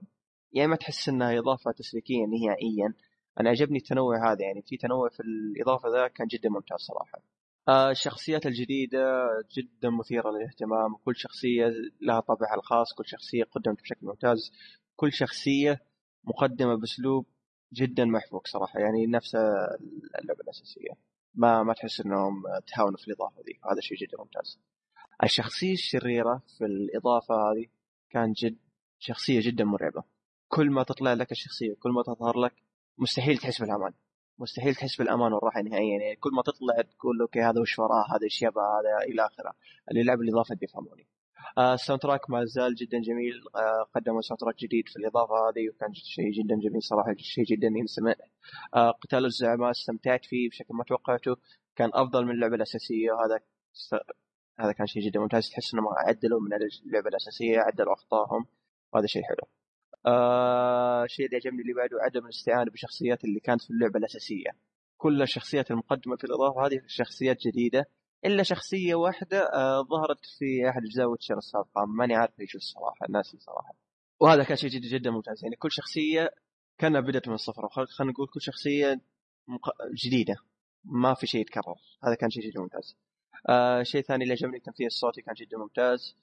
يعني 0.52 0.68
ما 0.68 0.76
تحس 0.76 1.08
إنها 1.08 1.38
إضافة 1.38 1.72
تسليكية 1.72 2.26
نهائيا. 2.26 2.94
أنا 3.40 3.50
عجبني 3.50 3.78
التنوع 3.78 4.32
هذا 4.32 4.42
يعني 4.42 4.62
في 4.62 4.76
تنوع 4.76 5.08
في 5.08 5.20
الإضافة 5.20 5.88
ذا 5.88 6.08
كان 6.08 6.26
جدا 6.26 6.48
ممتاز 6.48 6.78
صراحة. 6.80 7.18
آه 7.18 7.41
الشخصيات 7.68 8.46
الجديدة 8.46 9.28
جدا 9.56 9.90
مثيرة 9.90 10.30
للاهتمام. 10.30 10.96
كل 11.04 11.16
شخصية 11.16 11.72
لها 12.00 12.20
طابعها 12.20 12.54
الخاص 12.54 12.92
كل 12.94 13.06
شخصية 13.06 13.44
قدمت 13.44 13.82
بشكل 13.82 14.06
ممتاز. 14.06 14.52
كل 14.96 15.12
شخصية 15.12 15.80
مقدمة 16.24 16.74
بأسلوب 16.74 17.26
جدا 17.72 18.04
محبوك 18.04 18.46
صراحة 18.46 18.80
يعني 18.80 19.06
نفس 19.06 19.34
اللعبة 19.34 20.40
الأساسية. 20.44 20.90
ما 21.34 21.62
ما 21.62 21.72
تحس 21.74 22.00
إنهم 22.00 22.42
تهاونوا 22.66 22.98
في 22.98 23.08
الإضافة 23.08 23.42
ذي 23.46 23.60
هذا 23.72 23.80
شيء 23.80 23.98
جدا 23.98 24.18
ممتاز. 24.18 24.60
الشخصية 25.24 25.72
الشريرة 25.72 26.42
في 26.58 26.64
الإضافة 26.64 27.34
هذه 27.34 27.66
كان 28.10 28.32
جد 28.32 28.58
شخصية 28.98 29.40
جدا 29.40 29.64
مرعبة. 29.64 30.04
كل 30.48 30.70
ما 30.70 30.82
تطلع 30.82 31.12
لك 31.12 31.32
الشخصية 31.32 31.74
كل 31.74 31.90
ما 31.90 32.02
تظهر 32.02 32.38
لك 32.38 32.54
مستحيل 32.98 33.38
تحس 33.38 33.60
بالأمان. 33.60 33.92
مستحيل 34.38 34.74
تحس 34.74 34.96
بالأمان 34.96 35.32
والراحة 35.32 35.62
نهائيا. 35.62 36.00
يعني 36.00 36.16
كل 36.16 36.30
ما 36.30 36.42
تطلع 36.42 36.74
تقول 36.98 37.20
أوكي 37.20 37.40
هذا 37.40 37.60
وش 37.60 37.78
وراه 37.78 38.04
هذا 38.10 38.24
إيش 38.24 38.42
يبغى؟ 38.42 38.64
هذا 38.64 39.12
إلى 39.12 39.26
آخره. 39.26 39.54
اللي 39.90 40.02
لعب 40.02 40.20
الاضافه 40.20 40.54
بيفهموني. 40.54 41.06
آه 41.58 41.74
ال 41.74 42.02
soundtrack 42.02 42.30
ما 42.30 42.44
زال 42.44 42.74
جدا 42.74 42.98
جميل. 43.00 43.34
آه 43.56 43.86
قدموا 43.94 44.20
soundtrack 44.20 44.56
جديد 44.58 44.88
في 44.88 44.96
الإضافة 44.96 45.34
هذه 45.34 45.68
وكان 45.68 45.94
شيء 45.94 46.30
جدا 46.32 46.54
جميل 46.54 46.82
صراحة 46.82 47.14
شيء 47.18 47.44
جدا 47.44 47.66
ينسمع. 47.66 48.14
آه 48.74 48.90
قتال 48.90 49.24
الزعماء 49.24 49.70
استمتعت 49.70 50.24
فيه 50.24 50.48
بشكل 50.48 50.74
ما 50.74 50.84
توقعته. 50.84 51.36
كان 51.76 51.90
أفضل 51.94 52.24
من 52.24 52.30
اللعبة 52.30 52.54
الأساسية. 52.54 53.12
وهذا 53.12 53.40
هذا 54.60 54.72
كان 54.72 54.86
شيء 54.86 55.02
جدا 55.02 55.20
ممتاز. 55.20 55.50
تحس 55.50 55.74
إنهم 55.74 55.88
عدلوا 55.88 56.40
من 56.40 56.50
اللعبة 56.86 57.08
الأساسية 57.08 57.58
عدلوا 57.58 57.92
أخطائهم. 57.92 58.46
وهذا 58.92 59.06
شيء 59.06 59.22
حلو. 59.22 59.46
الشيء 61.04 61.26
اللي 61.26 61.36
عجبني 61.36 61.62
اللي 61.62 61.72
بعده 61.74 61.96
عدم 62.00 62.24
الاستعانة 62.24 62.70
بالشخصيات 62.70 63.24
اللي 63.24 63.40
كانت 63.40 63.62
في 63.62 63.70
اللعبة 63.70 63.98
الأساسية. 63.98 64.50
كل 64.96 65.22
الشخصيات 65.22 65.70
المقدمة 65.70 66.16
في 66.16 66.24
الإضافة 66.24 66.66
هذه 66.66 66.82
شخصيات 66.86 67.36
جديدة 67.46 67.86
إلا 68.24 68.42
شخصية 68.42 68.94
واحدة 68.94 69.38
آه 69.38 69.82
ظهرت 69.82 70.26
في 70.38 70.68
أحد 70.68 70.82
أجزاء 70.84 71.06
ويتشر 71.06 71.38
السابقة. 71.38 71.84
ماني 71.86 72.14
عارف 72.14 72.40
إيش 72.40 72.56
الصراحة 72.56 73.06
ناسي 73.10 73.38
صراحة. 73.38 73.74
وهذا 74.20 74.44
كان 74.44 74.56
شيء 74.56 74.70
جدا 74.70 74.88
جدا 74.98 75.10
ممتاز. 75.10 75.44
يعني 75.44 75.56
كل 75.56 75.72
شخصية 75.72 76.30
كانها 76.78 77.00
بدأت 77.00 77.28
من 77.28 77.34
الصفر. 77.34 77.68
خلينا 77.68 78.12
نقول 78.12 78.28
كل 78.28 78.40
شخصية 78.40 79.00
جديدة 80.04 80.36
ما 80.84 81.14
في 81.14 81.26
شيء 81.26 81.40
يتكرر. 81.40 81.76
هذا 82.04 82.14
كان 82.14 82.30
شيء 82.30 82.50
جدا 82.50 82.60
ممتاز. 82.60 82.96
آه 83.48 83.82
شيء 83.82 84.02
ثاني 84.02 84.22
اللي 84.22 84.32
عجبني 84.34 84.56
التمثيل 84.56 84.86
الصوتي 84.86 85.22
كان 85.22 85.34
جدا 85.34 85.58
ممتاز. 85.58 86.16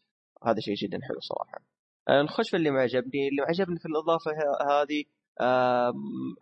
هذا 0.44 0.60
شيء 0.60 0.76
جدا 0.76 1.00
حلو 1.02 1.20
صراحة. 1.20 1.62
نخش 2.10 2.50
في 2.50 2.58
اللي 2.58 2.72
ما 2.72 2.82
عجبني 2.82 3.28
اللي 3.28 3.42
عجبني 3.42 3.80
في 3.80 3.86
الإضافة 3.86 4.32
هذه 4.72 5.04
آه 5.42 5.94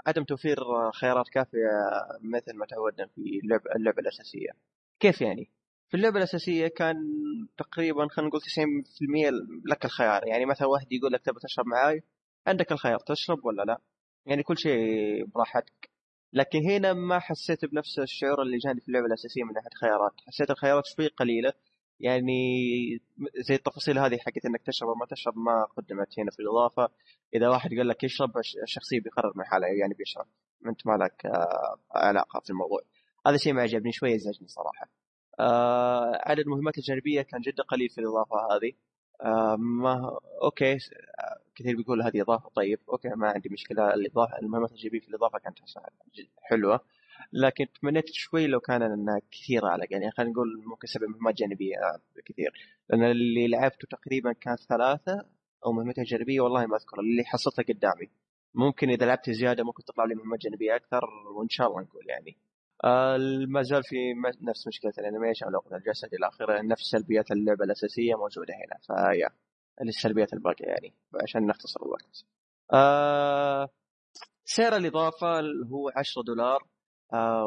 عدم 0.07 0.23
توفير 0.23 0.57
خيارات 0.91 1.29
كافية 1.29 1.69
مثل 2.21 2.57
ما 2.57 2.65
تعودنا 2.65 3.07
في 3.07 3.39
اللعبه, 3.43 3.63
اللعبة 3.75 3.99
الأساسية. 4.01 4.49
كيف 4.99 5.21
يعني؟ 5.21 5.49
في 5.89 5.97
اللعبة 5.97 6.17
الأساسية 6.17 6.67
كان 6.67 6.95
تقريبا 7.57 8.07
خلينا 8.07 8.29
نقول 8.29 8.41
90% 8.41 9.65
لك 9.65 9.85
الخيار. 9.85 10.27
يعني 10.27 10.45
مثلا 10.45 10.67
واحد 10.67 10.91
يقول 10.91 11.13
لك 11.13 11.21
تبغى 11.21 11.39
تشرب 11.39 11.65
معاي 11.65 12.03
عندك 12.47 12.71
الخيار 12.71 12.99
تشرب 12.99 13.45
ولا 13.45 13.63
لا؟ 13.63 13.81
يعني 14.25 14.43
كل 14.43 14.57
شيء 14.57 15.25
براحتك. 15.25 15.89
لكن 16.33 16.59
هنا 16.69 16.93
ما 16.93 17.19
حسيت 17.19 17.65
بنفس 17.65 17.99
الشعور 17.99 18.41
اللي 18.41 18.57
جاني 18.57 18.81
في 18.81 18.87
اللعبة 18.87 19.05
الأساسية 19.05 19.43
من 19.43 19.53
ناحية 19.53 19.69
خيارات. 19.81 20.13
حسيت 20.27 20.51
الخيارات 20.51 20.83
شوي 20.95 21.07
قليلة 21.07 21.53
يعني 21.99 22.39
زي 23.47 23.55
التفاصيل 23.55 23.99
هذه 23.99 24.17
حقت 24.17 24.45
إنك 24.45 24.61
تشرب 24.61 24.89
أو 24.89 24.95
ما 24.95 25.05
تشرب 25.05 25.37
ما 25.37 25.63
قدمت 25.63 26.19
هنا 26.19 26.31
في 26.31 26.39
الإضافة. 26.39 26.89
إذا 27.35 27.49
واحد 27.49 27.69
قال 27.69 27.87
لك 27.87 28.03
يشرب 28.03 28.31
الشخصية 28.63 29.01
بيقرر 29.01 29.33
من 29.35 29.45
حاله 29.45 29.67
يعني 29.67 29.93
بيشرب. 29.93 30.25
أنت 30.65 30.87
ما 30.87 30.93
لك 30.93 31.25
آه، 31.25 31.77
علاقة 31.91 32.39
في 32.39 32.49
الموضوع. 32.49 32.81
هذا 33.27 33.37
شيء 33.37 33.53
ما 33.53 33.61
عجبني 33.61 33.91
شوي 33.91 34.15
ازعجني 34.15 34.47
صراحة. 34.47 34.89
آه 35.39 36.21
عدد 36.25 36.39
المهمات 36.39 36.77
الجانبية 36.77 37.21
كان 37.21 37.41
جدا 37.41 37.63
قليل 37.63 37.89
في 37.89 38.01
الإضافة 38.01 38.35
هذه. 38.35 38.73
آه 39.21 39.55
ما 39.55 40.19
okay 40.43 40.77
كثير 41.55 41.75
بيقول 41.77 42.01
هذه 42.01 42.21
إضافة 42.21 42.49
طيب 42.49 42.79
okay 42.89 43.09
ما 43.09 43.27
عندي 43.29 43.49
مشكلة. 43.49 43.93
الإضافة 43.93 44.39
المهمات 44.39 44.71
الجانبية 44.71 44.99
في 44.99 45.07
الإضافة 45.07 45.39
كانت 45.39 45.57
حلوة. 46.41 46.81
لكن 47.33 47.65
تمنيت 47.81 48.05
شوي 48.13 48.47
لو 48.47 48.59
كان 48.59 48.81
إنها 48.81 49.19
كثيرة 49.31 49.67
على 49.67 49.87
يعني 49.91 50.11
خلينا 50.11 50.31
نقول 50.31 50.63
ممكن 50.65 50.87
سبع 50.87 51.07
مهمات 51.07 51.35
جانبية 51.35 51.75
كثير. 52.25 52.51
لأن 52.89 53.03
اللي 53.03 53.47
لعبته 53.47 53.87
تقريبا 53.89 54.33
كانت 54.33 54.59
ثلاثة 54.59 55.25
أو 55.65 55.71
مهمتين 55.71 56.03
جانبية 56.03 56.41
والله 56.41 56.65
ما 56.65 56.75
أذكر. 56.77 56.99
اللي 56.99 57.23
حصلتها 57.23 57.63
قدامي. 57.63 58.09
ممكن 58.55 58.89
إذا 58.89 59.05
لعبت 59.05 59.29
زيادة 59.29 59.63
ممكن 59.63 59.83
تطلع 59.83 60.05
لي 60.05 60.15
مهمات 60.15 60.39
جانبية 60.39 60.75
أكثر 60.75 61.05
وإن 61.37 61.49
شاء 61.49 61.67
الله 61.67 61.81
نقول 61.81 62.09
يعني. 62.09 62.37
آه 62.83 63.17
ما 63.47 63.61
زال 63.61 63.83
في 63.83 63.95
نفس 64.41 64.67
مشكلة 64.67 64.93
الأنيميشن 64.97 65.47
ولغه 65.47 65.75
الجسد 65.75 66.13
إلى 66.13 66.27
آخره. 66.27 66.61
نفس 66.61 66.83
سلبيات 66.83 67.31
اللعبة 67.31 67.65
الأساسية 67.65 68.15
موجودة 68.15 68.53
هنا. 68.53 68.79
فيا 68.87 69.29
السلبيات 69.81 70.33
الباقية 70.33 70.65
يعني 70.65 70.93
عشان 71.23 71.47
نختصر 71.47 71.79
الوقت. 71.85 72.25
آه 72.73 73.69
سعر 74.45 74.75
الإضافة 74.75 75.39
هو 75.71 75.91
10 75.95 76.21
دولار. 76.21 76.61
آه 76.63 76.76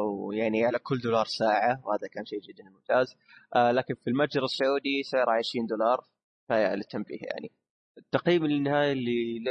ويعني 0.01 0.65
على 0.65 0.79
كل 0.79 0.99
دولار 0.99 1.25
ساعة 1.25 1.81
وهذا 1.85 2.07
كان 2.07 2.25
شيء 2.25 2.39
جدا 2.41 2.63
ممتاز. 2.63 3.15
آه 3.55 3.71
لكن 3.71 3.95
في 3.95 4.09
المتجر 4.09 4.43
السعودي 4.43 5.03
سعره 5.03 5.31
20 5.31 5.65
دولار 5.65 6.05
للتنبيه 6.51 7.19
يعني. 7.21 7.51
التقييم 7.97 8.45
النهائي 8.45 8.91
اللي 8.91 9.41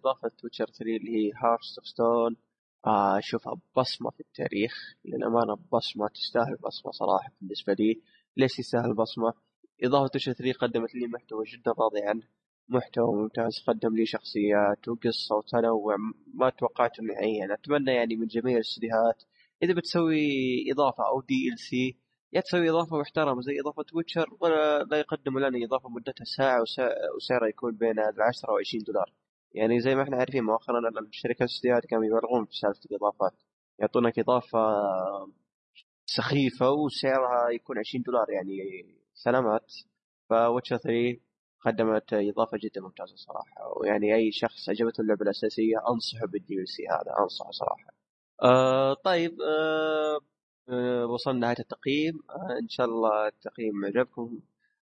إضافة 0.00 0.30
Witcher 0.44 0.66
3 0.66 0.96
اللي 0.96 1.10
هي 1.16 1.32
Hearts 1.36 1.78
of 1.78 1.86
Stone 1.86 2.36
اشوفها 2.84 3.54
بصمة 3.76 4.10
في 4.10 4.20
التاريخ. 4.20 4.94
للأمانة 5.04 5.56
بصمة 5.72 6.08
تستاهل 6.08 6.56
بصمة 6.56 6.92
صراحة 6.92 7.32
بالنسبة 7.40 7.72
لي. 7.72 8.00
ليش 8.36 8.58
يستاهل 8.58 8.94
بصمة؟ 8.94 9.32
إضافة 9.82 10.02
Witcher 10.02 10.32
3 10.32 10.58
قدمت 10.58 10.94
لي 10.94 11.06
محتوى 11.06 11.44
جدا 11.44 11.72
راضي 11.78 12.00
عنه 12.02 12.22
محتوى 12.68 13.14
ممتاز 13.22 13.64
قدم 13.66 13.96
لي 13.96 14.06
شخصيات 14.06 14.88
وقصة 14.88 15.36
وتنوع 15.36 15.96
ما 16.34 16.50
توقعته 16.50 17.02
نهائيا 17.02 17.54
أتمنى 17.54 17.94
يعني 17.94 18.16
من 18.16 18.26
جميع 18.26 18.56
الاستديوهات 18.56 19.22
إذا 19.62 19.74
بتسوي 19.74 20.24
إضافة 20.72 21.08
أو 21.08 21.20
DLC 21.20 21.96
يا 22.32 22.40
تسوي 22.40 22.70
إضافة 22.70 22.98
محترمة 22.98 23.40
زي 23.40 23.60
إضافة 23.60 23.84
Witcher 23.94 24.36
ولا 24.40 24.82
لا 24.84 24.96
يقدموا 24.98 25.40
لنا 25.40 25.66
إضافة 25.66 25.88
مدتها 25.88 26.24
ساعة 26.24 26.60
وسعرها 27.16 27.48
يكون 27.48 27.76
بين 27.76 27.98
ال 27.98 28.22
10 28.22 28.52
و 28.52 28.58
20 28.58 28.84
دولار. 28.84 29.12
يعني 29.54 29.80
زي 29.80 29.94
ما 29.94 30.02
إحنا 30.02 30.16
عارفين 30.16 30.44
مؤخرا 30.44 31.00
الشركات 31.00 31.40
الاستديوهات 31.40 31.86
كانوا 31.86 32.04
يبالغون 32.04 32.44
في 32.44 32.56
سالفة 32.56 32.80
الإضافات. 32.90 33.32
يعطونك 33.78 34.18
إضافة 34.18 34.58
سخيفة 36.06 36.70
وسعرها 36.70 37.50
يكون 37.50 37.78
20 37.78 38.02
دولار 38.02 38.30
يعني 38.30 38.58
سلامات. 39.14 39.72
ف 40.30 40.36
Witcher 40.36 40.76
3 40.76 41.20
قدمت 41.60 42.12
إضافة 42.12 42.58
جدا 42.62 42.80
ممتازة 42.80 43.16
صراحة 43.16 43.78
ويعني 43.78 44.14
أي 44.14 44.32
شخص 44.32 44.68
عجبته 44.68 45.00
اللعبة 45.00 45.22
الأساسية 45.22 45.76
أنصحه 45.88 46.26
بال 46.26 46.54
DLC 46.60 46.82
هذا 46.88 47.22
أنصحه 47.22 47.50
صراحة. 47.50 47.99
آه 48.42 48.94
طيب 48.94 49.40
آه 49.42 50.20
آه 50.68 51.06
وصلنا 51.06 51.38
نهايه 51.40 51.56
التقييم. 51.60 52.20
آه 52.30 52.58
إن 52.62 52.68
شاء 52.68 52.86
الله 52.86 53.26
التقييم 53.28 53.84
عجبكم 53.84 54.40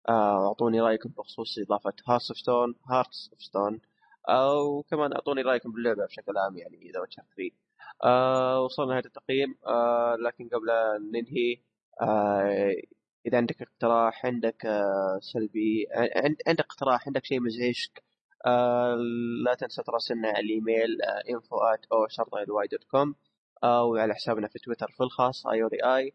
آه، 0.09 0.49
أعطوني 0.49 0.81
رأيكم 0.81 1.09
بخصوص 1.11 1.59
إضافة 1.59 1.93
Hearts 2.09 2.31
of 2.31 2.39
Stone 2.39 2.75
Hearts 2.91 3.29
of 3.33 3.43
Stone 3.43 3.81
أو 4.29 4.83
كمان 4.83 5.13
أعطوني 5.13 5.43
رأيكم 5.43 5.73
باللعبة 5.73 6.07
بشكل 6.07 6.39
عام 6.39 6.57
يعني 6.59 6.77
إذا 6.91 7.01
Witcher 7.01 7.23
3 7.37 7.51
آه 8.05 8.61
وصلنا 8.65 8.89
نهايه 8.91 9.05
التقييم. 9.07 9.55
آه 9.67 10.17
لكن 10.17 10.49
قبل 10.49 10.71
أن 10.71 11.11
ننهي 11.13 11.59
آه 12.03 12.75
إذا 13.27 13.37
عندك 13.39 13.63
اقتراح 13.63 14.27
عندك 14.27 14.67
آه 14.67 15.19
سلبي 15.23 15.87
عندك 16.47 16.65
اقتراح 16.65 17.07
عندك 17.07 17.25
شيء 17.25 17.41
مزعجك 17.41 18.05
آه 18.47 18.97
لا 19.45 19.55
تنسى 19.55 19.83
تراسلنا 19.83 20.29
على 20.29 20.41
الإيميل 20.41 20.99
info 21.29 21.57
at 21.77 21.87
أو 21.93 22.07
أو 23.65 23.97
على 23.97 24.15
حسابنا 24.15 24.49
في 24.49 24.59
تويتر 24.59 24.91
في 24.97 25.03
الخاص 25.03 25.47
اي 25.47 25.69
آي. 25.85 26.13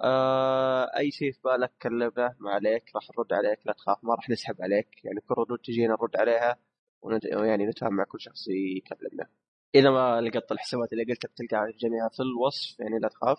آه 0.00 0.90
أي 0.98 1.10
شيء 1.10 1.32
في 1.32 1.38
بالك 1.44 1.72
كلمنا 1.82 2.36
ما 2.40 2.50
عليك 2.50 2.90
راح 2.94 3.08
نرد 3.18 3.32
عليك 3.32 3.58
لا 3.66 3.72
تخاف 3.72 3.98
ما 4.04 4.14
راح 4.14 4.30
نسحب 4.30 4.62
عليك. 4.62 5.04
يعني 5.04 5.20
كل 5.20 5.34
ردود 5.38 5.58
تجينا 5.58 5.94
نرد 5.94 6.16
عليها 6.16 6.56
ويعني 7.02 7.66
نتفاهم 7.66 7.94
مع 7.94 8.04
كل 8.04 8.20
شخص 8.20 8.48
يكلمنا. 8.76 9.26
إذا 9.74 9.90
ما 9.90 10.20
لقطت 10.20 10.52
الحسابات 10.52 10.92
اللي 10.92 11.04
قلتها 11.04 11.28
بتلقى 11.28 11.72
جميعها 11.78 12.08
في 12.08 12.20
الوصف 12.22 12.80
يعني 12.80 12.98
لا 12.98 13.08
تخاف. 13.08 13.38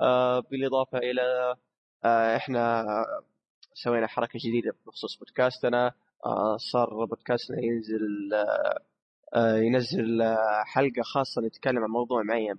آه 0.00 0.40
بالإضافة 0.40 0.98
إلى 0.98 1.56
آه 2.04 2.36
إحنا 2.36 2.84
سوينا 3.74 4.06
حركة 4.06 4.38
جديدة 4.44 4.76
بخصوص 4.86 5.18
بودكاستنا. 5.18 5.92
آه 6.26 6.56
صار 6.56 7.04
بودكاستنا 7.06 7.58
ينزل 7.62 8.34
آه 8.34 8.89
ينزل 9.36 10.22
حلقة 10.64 11.02
خاصة 11.02 11.42
نتكلم 11.42 11.84
عن 11.84 11.90
موضوع 11.90 12.22
معين 12.22 12.54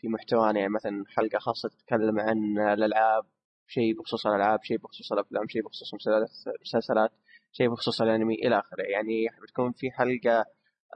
في 0.00 0.08
محتوانا. 0.08 0.60
يعني 0.60 0.72
مثلا 0.72 1.04
حلقة 1.08 1.38
خاصة 1.38 1.68
تتكلم 1.68 2.20
عن 2.20 2.58
الألعاب 2.58 3.24
شيء 3.66 3.98
بخصوص 3.98 4.26
الألعاب 4.26 4.62
شيء 4.62 4.78
بخصوص 4.78 5.12
الأفلام 5.12 5.48
شيء 5.48 5.62
بخصوص 5.62 5.92
المسلسلات 5.94 7.12
شيء 7.52 7.68
بخصوص 7.68 8.02
الأنمي 8.02 8.34
إلى 8.34 8.58
آخره. 8.58 8.82
يعني 8.82 9.26
بتكون 9.42 9.72
في 9.72 9.90
حلقة 9.90 10.44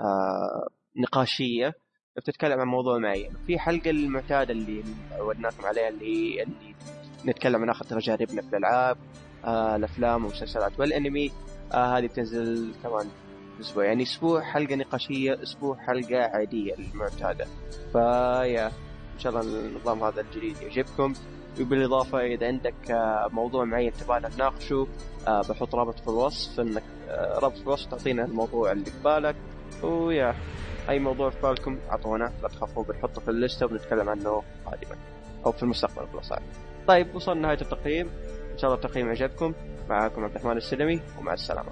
آه 0.00 0.68
نقاشية 0.96 1.74
بتتكلم 2.16 2.60
عن 2.60 2.66
موضوع 2.66 2.98
معين. 2.98 3.32
في 3.46 3.58
حلقة 3.58 3.90
المعتادة 3.90 4.52
اللي 4.52 4.82
ودناكم 5.20 5.66
عليها 5.66 5.88
اللي 5.88 6.42
اللي 6.42 6.74
نتكلم 7.26 7.62
عن 7.62 7.70
آخر 7.70 7.84
تجاربنا 7.84 8.42
في 8.42 8.48
الألعاب 8.48 8.96
آه 9.44 9.76
الأفلام 9.76 10.24
والمسلسلات 10.24 10.80
والأنمي. 10.80 11.32
آه 11.74 11.98
هذه 11.98 12.06
بتنزل 12.06 12.74
كمان 12.82 13.06
أسبوع 13.60 13.84
يعني 13.84 14.02
أسبوع 14.02 14.42
حلقة 14.42 14.74
نقاشية 14.74 15.42
أسبوع 15.42 15.76
حلقة 15.76 16.18
عادية 16.18 16.74
المعتادة. 16.74 17.46
فيا 17.92 18.66
إن 19.14 19.18
شاء 19.18 19.32
الله 19.32 19.60
النظام 19.60 20.02
هذا 20.04 20.20
الجديد 20.20 20.62
يعجبكم. 20.62 21.14
وبالإضافة 21.60 22.20
إذا 22.20 22.46
عندك 22.46 22.90
آه، 22.90 23.28
موضوع 23.32 23.64
معين 23.64 23.92
تبغانا 23.92 24.30
نناقشه 24.34 24.86
آه، 25.28 25.40
بحط 25.40 25.74
رابط 25.74 25.98
في 26.00 26.08
الوصف 26.08 26.60
إنك 26.60 26.82
آه، 27.08 27.38
رابط 27.38 27.56
في 27.56 27.62
الوصف 27.62 27.90
تعطينا 27.90 28.24
الموضوع 28.24 28.72
اللي 28.72 28.84
في 28.84 29.02
بالك. 29.04 29.36
ويا 29.82 30.34
أي 30.88 30.98
موضوع 30.98 31.30
في 31.30 31.42
بالكم 31.42 31.78
اعطونا 31.90 32.32
لا 32.42 32.48
تخافوا 32.48 32.84
بنحطه 32.84 33.20
في 33.20 33.28
الليستة 33.28 33.66
وبنتكلم 33.66 34.08
عنه 34.08 34.42
قادما. 34.66 34.96
أو 35.46 35.52
في 35.52 35.62
المستقبل 35.62 36.06
بالاصح 36.06 36.38
طيب 36.88 37.14
وصلنا 37.14 37.40
نهاية 37.40 37.60
التقييم. 37.60 38.10
إن 38.52 38.58
شاء 38.58 38.70
الله 38.70 38.84
التقييم 38.84 39.08
عجبكم 39.08 39.54
معكم 39.88 40.24
عبد 40.24 40.36
الرحمن 40.36 40.56
السلمي 40.56 41.00
ومع 41.18 41.32
السلامة. 41.32 41.70